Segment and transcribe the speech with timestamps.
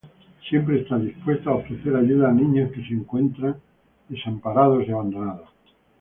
[0.49, 3.61] Siempre está dispuesta a ofrecer ayuda a niños que se encontraran
[4.09, 5.49] desamparados y abandonados.